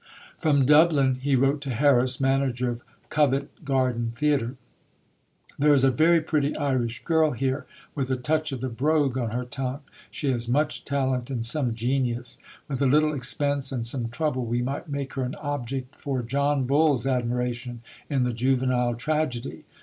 [0.39, 4.55] From Dublin, he wrote to Harris, manager of Covent Garden Theatre:
[5.59, 9.29] "There is a very pretty Irish girl here, with a touch of the brogue on
[9.29, 12.39] her tongue; she has much talent and some genius.
[12.67, 16.65] With a little expense and some trouble we might make her an object for John
[16.65, 19.65] Bull's admiration in the juvenile tragedy.